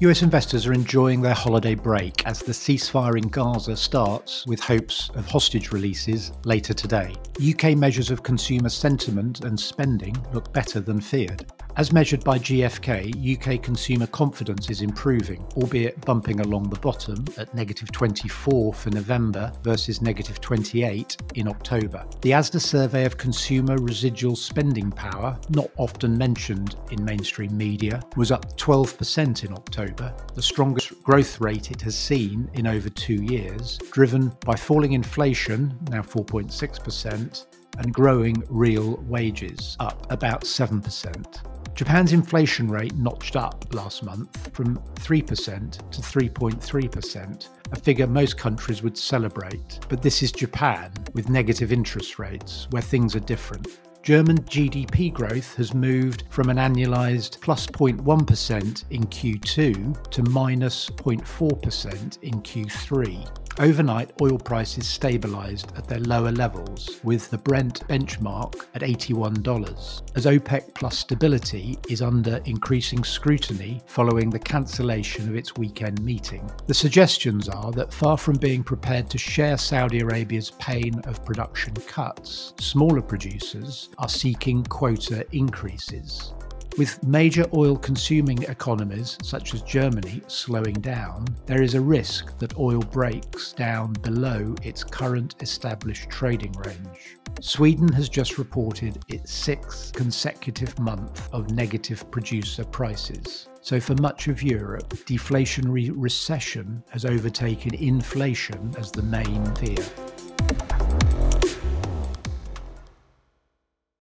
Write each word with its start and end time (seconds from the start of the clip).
US 0.00 0.22
investors 0.22 0.64
are 0.64 0.72
enjoying 0.72 1.20
their 1.20 1.34
holiday 1.34 1.74
break 1.74 2.24
as 2.24 2.38
the 2.38 2.52
ceasefire 2.52 3.18
in 3.18 3.26
Gaza 3.26 3.76
starts 3.76 4.46
with 4.46 4.60
hopes 4.60 5.10
of 5.16 5.26
hostage 5.26 5.72
releases 5.72 6.30
later 6.44 6.72
today. 6.72 7.16
UK 7.42 7.76
measures 7.76 8.12
of 8.12 8.22
consumer 8.22 8.68
sentiment 8.68 9.40
and 9.40 9.58
spending 9.58 10.16
look 10.32 10.52
better 10.52 10.78
than 10.78 11.00
feared. 11.00 11.44
As 11.78 11.92
measured 11.92 12.24
by 12.24 12.40
GfK, 12.40 13.14
UK 13.36 13.62
consumer 13.62 14.08
confidence 14.08 14.68
is 14.68 14.82
improving, 14.82 15.46
albeit 15.56 16.04
bumping 16.04 16.40
along 16.40 16.70
the 16.70 16.80
bottom 16.80 17.24
at 17.36 17.54
negative 17.54 17.92
24 17.92 18.74
for 18.74 18.90
November 18.90 19.52
versus 19.62 20.02
negative 20.02 20.40
28 20.40 21.16
in 21.36 21.46
October. 21.46 22.04
The 22.22 22.32
ASDA 22.32 22.60
survey 22.60 23.04
of 23.04 23.16
consumer 23.16 23.76
residual 23.76 24.34
spending 24.34 24.90
power, 24.90 25.38
not 25.50 25.70
often 25.76 26.18
mentioned 26.18 26.74
in 26.90 27.04
mainstream 27.04 27.56
media, 27.56 28.02
was 28.16 28.32
up 28.32 28.58
12% 28.58 29.44
in 29.44 29.52
October, 29.52 30.12
the 30.34 30.42
strongest 30.42 31.00
growth 31.04 31.40
rate 31.40 31.70
it 31.70 31.80
has 31.82 31.96
seen 31.96 32.50
in 32.54 32.66
over 32.66 32.88
two 32.88 33.22
years, 33.22 33.78
driven 33.92 34.32
by 34.44 34.56
falling 34.56 34.94
inflation, 34.94 35.78
now 35.90 36.02
4.6%, 36.02 37.46
and 37.78 37.94
growing 37.94 38.42
real 38.48 38.96
wages, 39.06 39.76
up 39.78 40.10
about 40.10 40.42
7%. 40.42 41.38
Japan's 41.78 42.12
inflation 42.12 42.68
rate 42.68 42.96
notched 42.96 43.36
up 43.36 43.64
last 43.72 44.02
month 44.02 44.52
from 44.52 44.78
3% 44.96 45.90
to 45.92 46.00
3.3%, 46.00 47.48
a 47.70 47.76
figure 47.76 48.08
most 48.08 48.36
countries 48.36 48.82
would 48.82 48.98
celebrate. 48.98 49.78
But 49.88 50.02
this 50.02 50.20
is 50.24 50.32
Japan, 50.32 50.92
with 51.14 51.30
negative 51.30 51.70
interest 51.70 52.18
rates, 52.18 52.66
where 52.70 52.82
things 52.82 53.14
are 53.14 53.20
different. 53.20 53.78
German 54.02 54.38
GDP 54.38 55.12
growth 55.12 55.54
has 55.54 55.72
moved 55.72 56.24
from 56.30 56.48
an 56.48 56.56
annualized 56.56 57.40
plus 57.40 57.68
0.1 57.68 58.84
in 58.90 59.04
Q2 59.04 60.10
to 60.10 60.22
minus 60.24 60.90
0.4% 60.90 62.22
in 62.24 62.42
Q3. 62.42 63.47
Overnight, 63.60 64.12
oil 64.22 64.38
prices 64.38 64.84
stabilised 64.84 65.76
at 65.76 65.88
their 65.88 65.98
lower 65.98 66.30
levels, 66.30 67.00
with 67.02 67.28
the 67.28 67.38
Brent 67.38 67.86
benchmark 67.88 68.54
at 68.74 68.82
$81, 68.82 70.16
as 70.16 70.26
OPEC 70.26 70.74
plus 70.74 70.96
stability 70.96 71.76
is 71.88 72.00
under 72.00 72.36
increasing 72.44 73.02
scrutiny 73.02 73.82
following 73.86 74.30
the 74.30 74.38
cancellation 74.38 75.28
of 75.28 75.34
its 75.34 75.56
weekend 75.56 76.00
meeting. 76.04 76.48
The 76.68 76.74
suggestions 76.74 77.48
are 77.48 77.72
that 77.72 77.92
far 77.92 78.16
from 78.16 78.36
being 78.36 78.62
prepared 78.62 79.10
to 79.10 79.18
share 79.18 79.58
Saudi 79.58 80.00
Arabia's 80.00 80.52
pain 80.60 81.00
of 81.06 81.24
production 81.24 81.74
cuts, 81.74 82.54
smaller 82.60 83.02
producers 83.02 83.88
are 83.98 84.08
seeking 84.08 84.62
quota 84.66 85.26
increases. 85.32 86.32
With 86.76 87.02
major 87.02 87.44
oil 87.54 87.76
consuming 87.76 88.42
economies 88.44 89.18
such 89.22 89.54
as 89.54 89.62
Germany 89.62 90.22
slowing 90.28 90.74
down, 90.74 91.26
there 91.46 91.62
is 91.62 91.74
a 91.74 91.80
risk 91.80 92.38
that 92.38 92.56
oil 92.58 92.80
breaks 92.80 93.52
down 93.52 93.94
below 93.94 94.54
its 94.62 94.84
current 94.84 95.34
established 95.40 96.08
trading 96.08 96.52
range. 96.52 97.16
Sweden 97.40 97.92
has 97.92 98.08
just 98.08 98.38
reported 98.38 99.02
its 99.08 99.32
sixth 99.32 99.92
consecutive 99.92 100.78
month 100.78 101.28
of 101.32 101.50
negative 101.50 102.08
producer 102.10 102.64
prices. 102.64 103.48
So, 103.60 103.80
for 103.80 103.94
much 103.96 104.28
of 104.28 104.42
Europe, 104.42 104.88
deflationary 105.04 105.90
recession 105.94 106.82
has 106.90 107.04
overtaken 107.04 107.74
inflation 107.74 108.74
as 108.78 108.92
the 108.92 109.02
main 109.02 109.44
fear. 109.56 109.84